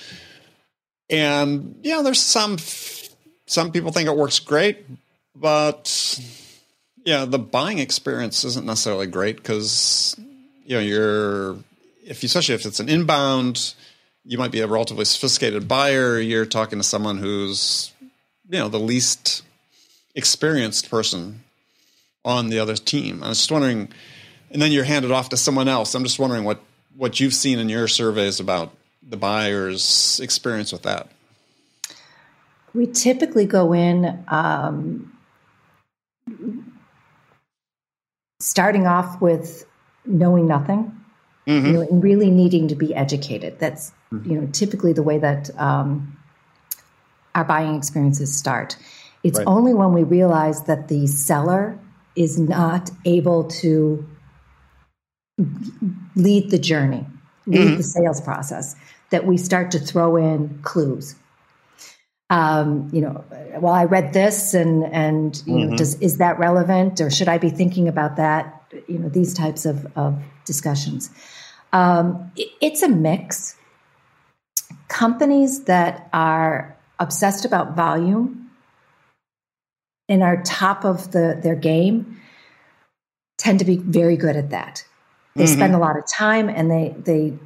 [1.11, 2.59] And yeah, there's some
[3.47, 4.85] some people think it works great,
[5.35, 6.21] but
[7.05, 10.17] yeah, the buying experience isn't necessarily great because
[10.65, 11.53] you know you're
[12.05, 13.75] if you, especially if it's an inbound
[14.29, 16.21] you might be a relatively sophisticated buyer.
[16.21, 17.91] You're talking to someone who's,
[18.51, 19.43] you know, the least
[20.15, 21.45] experienced person
[22.27, 23.23] on the other team.
[23.23, 23.89] I was just wondering,
[24.51, 25.95] and then you're handed off to someone else.
[25.95, 26.61] I'm just wondering what
[26.97, 31.09] what you've seen in your surveys about the buyer's experience with that.
[32.75, 35.17] We typically go in um,
[38.41, 39.65] starting off with
[40.05, 40.99] knowing nothing
[41.49, 41.67] mm-hmm.
[41.67, 43.59] you know, and really needing to be educated.
[43.59, 44.31] That's mm-hmm.
[44.31, 46.17] you know typically the way that um,
[47.35, 48.77] our buying experiences start.
[49.25, 49.47] It's right.
[49.47, 51.79] only when we realize that the seller
[52.15, 54.07] is not able to
[56.17, 57.07] lead the journey,
[57.47, 57.77] lead mm-hmm.
[57.77, 58.77] the sales process,
[59.11, 61.15] that we start to throw in clues.
[62.31, 63.25] Um, you know,
[63.59, 65.71] well, I read this, and and you mm-hmm.
[65.71, 68.63] know, does is that relevant, or should I be thinking about that?
[68.87, 71.11] You know, these types of of discussions.
[71.73, 73.55] Um, it, it's a mix.
[74.89, 78.51] Companies that are obsessed about volume
[80.09, 82.21] and are top of the, their game
[83.37, 84.85] tend to be very good at that.
[85.35, 85.53] They mm-hmm.
[85.53, 87.39] spend a lot of time and they they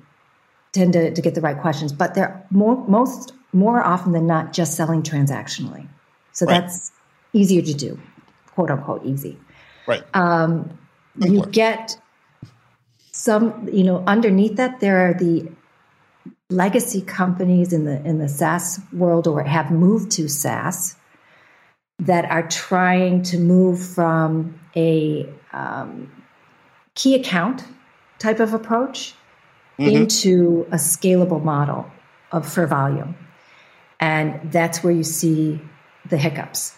[0.73, 4.53] tend to, to get the right questions, but they're more most more often than not
[4.53, 5.87] just selling transactionally.
[6.33, 6.61] So right.
[6.61, 6.91] that's
[7.33, 8.01] easier to do,
[8.55, 9.39] quote unquote easy.
[9.87, 10.05] Right.
[10.15, 10.79] Um,
[11.19, 11.99] you get
[13.11, 15.51] some, you know, underneath that, there are the
[16.49, 20.97] legacy companies in the in the SaaS world or have moved to SaaS
[21.99, 26.11] that are trying to move from a um,
[26.95, 27.65] key account
[28.19, 29.15] type of approach
[29.79, 29.91] mm-hmm.
[29.91, 31.91] into a scalable model
[32.31, 33.17] of for volume,
[34.01, 35.61] and that's where you see
[36.09, 36.77] the hiccups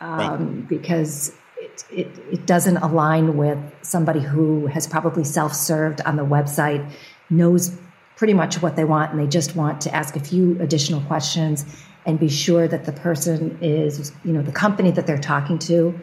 [0.00, 0.68] um, right.
[0.68, 6.90] because it, it, it doesn't align with somebody who has probably self-served on the website,
[7.30, 7.76] knows
[8.16, 11.64] pretty much what they want, and they just want to ask a few additional questions
[12.06, 15.98] and be sure that the person is, you know, the company that they're talking to,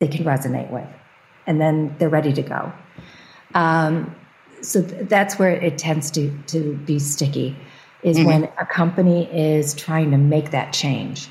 [0.00, 0.86] they can resonate with,
[1.46, 2.72] and then they're ready to go.
[3.54, 4.14] Um,
[4.62, 7.56] so th- that's where it tends to to be sticky,
[8.02, 8.26] is mm-hmm.
[8.26, 11.28] when a company is trying to make that change.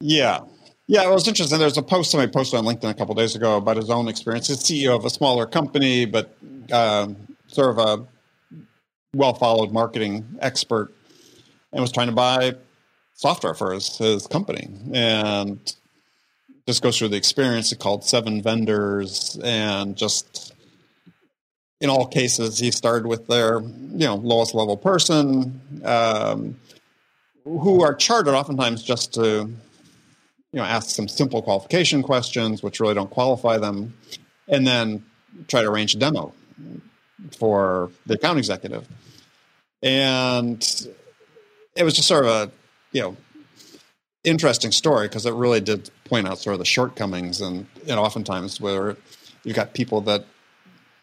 [0.00, 0.40] Yeah,
[0.88, 1.58] yeah, it was interesting.
[1.58, 4.46] There's a post somebody posted on LinkedIn a couple days ago about his own experience.
[4.46, 6.36] He's CEO of a smaller company, but
[6.70, 7.16] um,
[7.48, 8.06] sort of a
[9.14, 10.94] well followed marketing expert,
[11.72, 12.54] and was trying to buy
[13.14, 14.68] software for his, his company.
[14.92, 15.58] And
[16.66, 17.70] just goes through the experience.
[17.70, 20.54] He called seven vendors, and just
[21.80, 26.56] in all cases, he started with their you know lowest level person, um,
[27.44, 29.50] who are chartered oftentimes just to
[30.56, 33.94] you know, ask some simple qualification questions, which really don't qualify them,
[34.48, 35.04] and then
[35.48, 36.32] try to arrange a demo
[37.36, 38.88] for the account executive.
[39.82, 40.66] And
[41.74, 42.50] it was just sort of a,
[42.92, 43.16] you know,
[44.26, 48.60] interesting story because it really did point out sort of the shortcomings and, know, oftentimes
[48.60, 48.96] where
[49.44, 50.26] you've got people that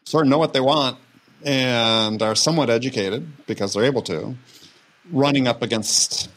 [0.03, 0.97] sort of know what they want
[1.43, 4.35] and are somewhat educated because they're able to,
[5.11, 6.29] running up against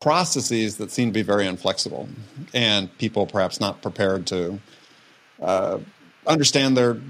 [0.00, 2.08] processes that seem to be very inflexible
[2.52, 4.60] and people perhaps not prepared to
[5.40, 5.78] uh,
[6.26, 7.00] understand their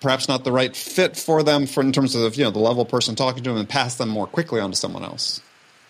[0.00, 2.84] perhaps not the right fit for them for in terms of you know the level
[2.84, 5.40] person talking to them and pass them more quickly on to someone else?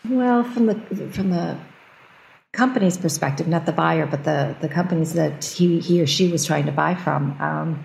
[0.09, 0.75] Well, from the
[1.13, 1.59] from the
[2.57, 6.45] company's perspective, not the buyer, but the the companies that he he or she was
[6.45, 7.41] trying to buy from.
[7.41, 7.85] Um,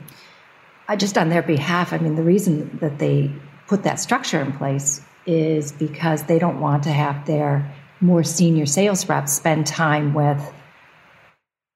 [0.87, 1.93] I just on their behalf.
[1.93, 3.31] I mean, the reason that they
[3.67, 8.65] put that structure in place is because they don't want to have their more senior
[8.65, 10.41] sales reps spend time with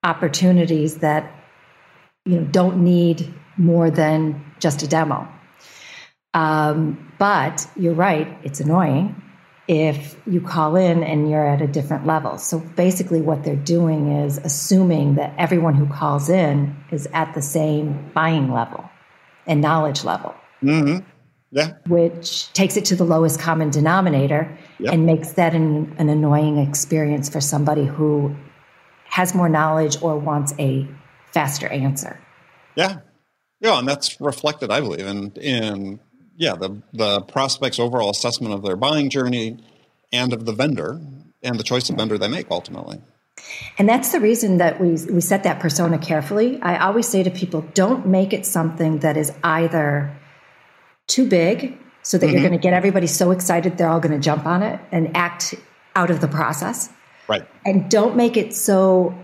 [0.04, 1.32] opportunities that
[2.26, 5.28] you know don't need more than just a demo.
[6.34, 9.22] Um, but you're right; it's annoying
[9.68, 12.38] if you call in and you're at a different level.
[12.38, 17.42] So basically, what they're doing is assuming that everyone who calls in is at the
[17.42, 18.90] same buying level
[19.48, 20.36] and knowledge level.
[20.62, 21.06] Mm-hmm.
[21.52, 21.74] Yeah.
[21.88, 24.94] Which takes it to the lowest common denominator yep.
[24.94, 28.36] and makes that an, an annoying experience for somebody who
[29.06, 30.88] has more knowledge or wants a
[31.32, 32.20] faster answer.
[32.76, 33.00] Yeah.
[33.62, 36.00] Yeah, and that's reflected, I believe, in in
[36.38, 39.58] yeah, the the prospect's overall assessment of their buying journey
[40.12, 41.00] and of the vendor
[41.44, 43.02] and the choice of vendor they make ultimately.
[43.78, 46.62] And that's the reason that we we set that persona carefully.
[46.62, 50.16] I always say to people, don't make it something that is either
[51.08, 52.34] too big so that mm-hmm.
[52.34, 55.16] you're going to get everybody so excited they're all going to jump on it and
[55.16, 55.56] act
[55.96, 56.90] out of the process.
[57.28, 57.48] Right.
[57.66, 59.18] And don't make it so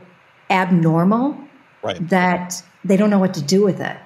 [0.50, 1.38] abnormal
[1.84, 2.10] right.
[2.10, 3.97] that they don't know what to do with it.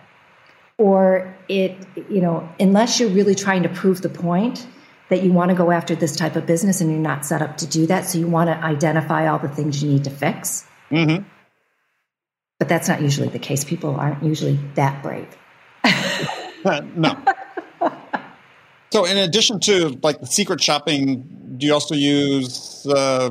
[0.77, 1.77] Or it,
[2.09, 4.67] you know, unless you're really trying to prove the point
[5.09, 7.57] that you want to go after this type of business and you're not set up
[7.57, 8.05] to do that.
[8.05, 10.65] So you want to identify all the things you need to fix.
[10.91, 11.23] Mm-hmm.
[12.59, 13.63] But that's not usually the case.
[13.63, 15.27] People aren't usually that brave.
[16.95, 17.17] no.
[18.91, 23.29] So, in addition to like the secret shopping, do you also use uh,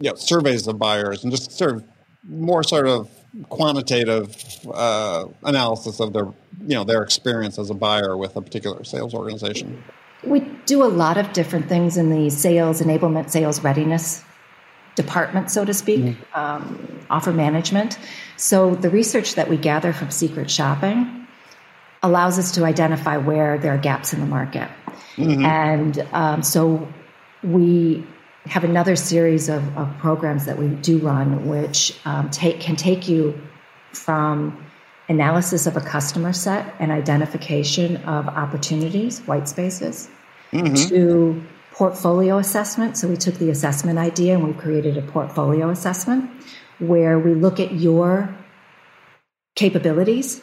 [0.00, 1.84] you know, surveys of buyers and just sort of
[2.28, 3.10] more sort of
[3.48, 4.36] quantitative
[4.72, 6.26] uh, analysis of their
[6.66, 9.82] you know their experience as a buyer with a particular sales organization?
[10.24, 14.24] We do a lot of different things in the sales enablement, sales readiness
[14.96, 16.38] department, so to speak, mm-hmm.
[16.38, 17.96] um, offer management.
[18.36, 21.26] So the research that we gather from secret shopping
[22.02, 24.68] allows us to identify where there are gaps in the market.
[25.16, 25.44] Mm-hmm.
[25.44, 26.88] And um, so
[27.42, 28.04] we
[28.48, 33.08] have another series of, of, programs that we do run, which um, take, can take
[33.08, 33.40] you
[33.92, 34.64] from
[35.08, 40.08] analysis of a customer set and identification of opportunities, white spaces,
[40.52, 40.74] mm-hmm.
[40.74, 42.96] to portfolio assessment.
[42.96, 46.30] So we took the assessment idea and we created a portfolio assessment
[46.78, 48.34] where we look at your
[49.54, 50.40] capabilities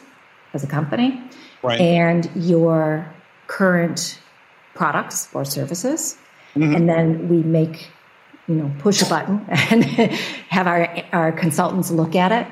[0.52, 1.22] as a company
[1.62, 1.80] right.
[1.80, 3.12] and your
[3.46, 4.18] current
[4.74, 6.16] products or services.
[6.54, 6.74] Mm-hmm.
[6.74, 7.90] And then we make,
[8.48, 9.84] you know, push a button and
[10.48, 12.46] have our, our consultants look at it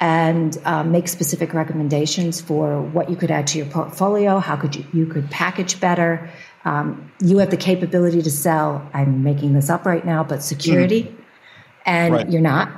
[0.00, 4.76] and um, make specific recommendations for what you could add to your portfolio, how could
[4.76, 6.30] you, you could package better.
[6.64, 11.04] Um, you have the capability to sell, I'm making this up right now, but security,
[11.04, 11.22] mm-hmm.
[11.86, 12.30] and right.
[12.30, 12.70] you're not.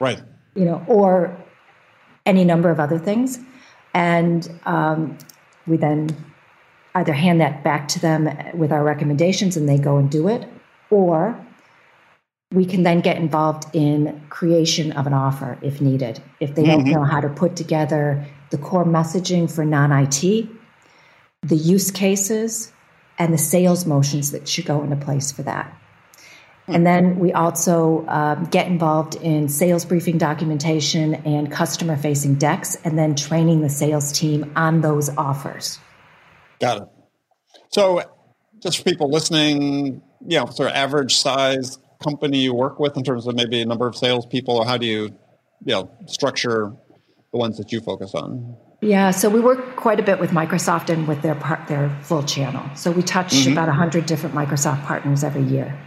[0.00, 0.20] Right.
[0.54, 1.36] You know, or
[2.26, 3.38] any number of other things.
[3.94, 5.18] And um,
[5.66, 6.08] we then
[6.94, 10.48] either hand that back to them with our recommendations and they go and do it,
[10.90, 11.38] or
[12.52, 16.20] we can then get involved in creation of an offer if needed.
[16.40, 16.94] If they don't mm-hmm.
[16.94, 20.48] know how to put together the core messaging for non IT,
[21.42, 22.72] the use cases,
[23.18, 25.76] and the sales motions that should go into place for that.
[26.66, 32.76] And then we also um, get involved in sales briefing documentation and customer facing decks,
[32.84, 35.80] and then training the sales team on those offers.
[36.60, 36.88] Got it.
[37.70, 38.02] So,
[38.60, 43.04] just for people listening, you know, sort of average size company you work with in
[43.04, 45.02] terms of maybe a number of salespeople, or how do you,
[45.64, 46.72] you know, structure
[47.32, 48.56] the ones that you focus on?
[48.82, 52.22] Yeah, so we work quite a bit with Microsoft and with their part, their full
[52.22, 52.64] channel.
[52.74, 53.52] So we touch mm-hmm.
[53.52, 55.78] about hundred different Microsoft partners every year.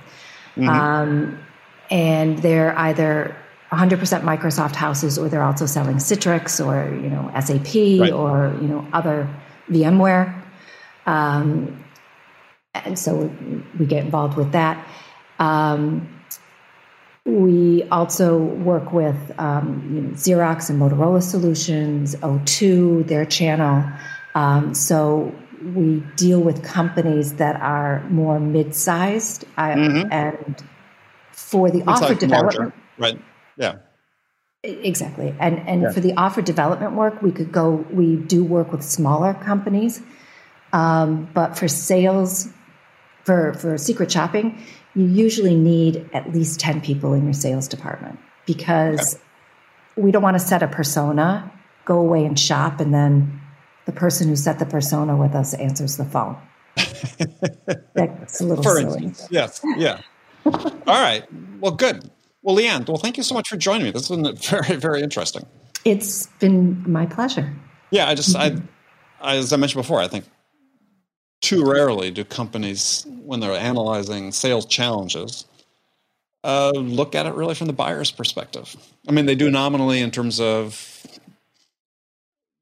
[0.55, 0.69] Mm-hmm.
[0.69, 1.39] Um,
[1.89, 3.35] and they're either
[3.71, 8.13] 100% Microsoft houses, or they're also selling Citrix, or you know SAP, right.
[8.13, 9.27] or you know other
[9.69, 10.39] VMware.
[11.07, 11.83] Um,
[12.75, 13.31] and so
[13.79, 14.87] we get involved with that.
[15.39, 16.12] Um,
[17.25, 23.85] we also work with um, you know, Xerox and Motorola Solutions, O2, their channel.
[24.35, 30.11] Um, so we deal with companies that are more mid-sized uh, mm-hmm.
[30.11, 30.63] and
[31.31, 33.19] for the it's offer like development right
[33.57, 33.77] yeah
[34.63, 35.91] exactly and and yeah.
[35.91, 40.01] for the offer development work we could go we do work with smaller companies
[40.73, 42.49] um, but for sales
[43.23, 44.63] for for secret shopping
[44.95, 49.17] you usually need at least 10 people in your sales department because
[49.95, 51.51] we don't want to set a persona
[51.85, 53.41] go away and shop and then
[53.85, 56.37] the person who set the persona with us answers the phone.
[57.93, 59.03] That's a little for silly.
[59.03, 60.01] Instance, yes, yeah.
[60.45, 61.25] All right.
[61.59, 62.09] Well, good.
[62.41, 63.91] Well, Leahanne, well, thank you so much for joining me.
[63.91, 65.45] This has been very, very interesting.
[65.85, 67.53] It's been my pleasure.
[67.91, 68.57] Yeah, I just, I,
[69.21, 70.25] I, as I mentioned before, I think
[71.43, 75.45] too rarely do companies, when they're analyzing sales challenges,
[76.45, 78.75] uh, look at it really from the buyer's perspective.
[79.07, 81.05] I mean, they do nominally in terms of,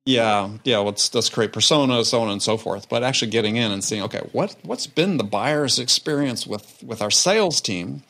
[0.05, 2.89] yeah, yeah, let's let's create personas, so on and so forth.
[2.89, 7.03] But actually getting in and seeing, okay, what what's been the buyer's experience with with
[7.03, 8.01] our sales team?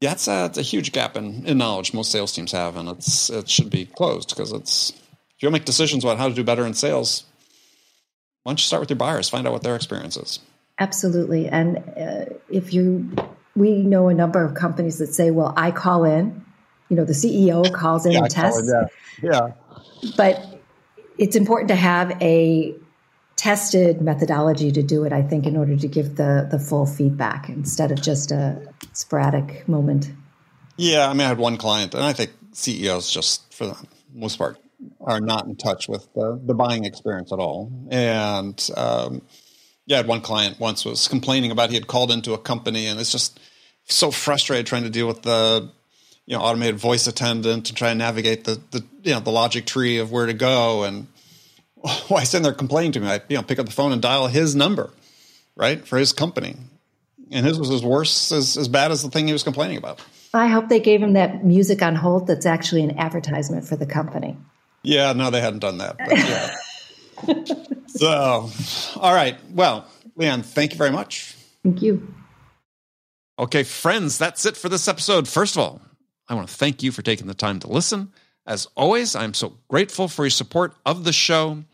[0.00, 3.28] Yeah, it's a, a huge gap in, in knowledge most sales teams have, and it's
[3.28, 6.64] it should be closed because it's if you'll make decisions about how to do better
[6.64, 7.24] in sales,
[8.42, 10.40] why don't you start with your buyers, find out what their experience is.
[10.78, 13.10] Absolutely, and uh, if you,
[13.54, 16.44] we know a number of companies that say, "Well, I call in,"
[16.88, 18.72] you know, the CEO calls in yeah, and tests.
[18.72, 18.86] yeah.
[19.22, 19.52] yeah,
[20.16, 20.62] but
[21.18, 22.74] it's important to have a
[23.36, 25.12] tested methodology to do it.
[25.12, 28.60] I think in order to give the the full feedback instead of just a
[28.94, 30.10] sporadic moment.
[30.78, 33.76] Yeah, I mean, I had one client, and I think CEOs just for the
[34.14, 34.56] most part
[35.00, 37.72] are not in touch with the, the buying experience at all.
[37.90, 39.22] And um,
[39.86, 42.86] yeah, I had one client once was complaining about he had called into a company,
[42.86, 43.40] and it's just
[43.84, 45.70] so frustrated trying to deal with the
[46.26, 49.66] you know automated voice attendant to try and navigate the the you know the logic
[49.66, 51.08] tree of where to go and
[52.08, 54.28] why sitting there complaining to me I you know pick up the phone and dial
[54.28, 54.90] his number
[55.56, 56.54] right for his company
[57.32, 60.00] and his was as worse as, as bad as the thing he was complaining about
[60.32, 63.86] I hope they gave him that music on hold that's actually an advertisement for the
[63.86, 64.36] company.
[64.82, 65.96] Yeah, no, they hadn't done that.
[65.98, 66.54] Yeah.
[67.86, 68.50] so,
[68.96, 69.36] all right.
[69.52, 71.36] Well, Leahanne, thank you very much.
[71.62, 72.14] Thank you.
[73.38, 75.26] Okay, friends, that's it for this episode.
[75.26, 75.80] First of all,
[76.28, 78.12] I want to thank you for taking the time to listen.
[78.46, 81.64] As always, I'm so grateful for your support of the show.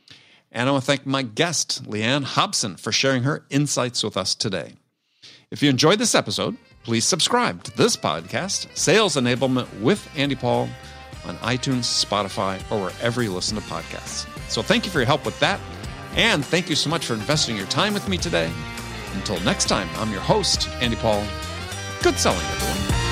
[0.52, 4.34] And I want to thank my guest, Leahanne Hobson, for sharing her insights with us
[4.34, 4.74] today.
[5.50, 10.68] If you enjoyed this episode, please subscribe to this podcast, Sales Enablement with Andy Paul,
[11.27, 14.27] on iTunes, Spotify, or wherever you listen to podcasts.
[14.51, 15.61] So thank you for your help with that.
[16.14, 18.51] And thank you so much for investing your time with me today.
[19.14, 21.24] Until next time, I'm your host, Andy Paul.
[22.03, 23.05] Good selling, everyone.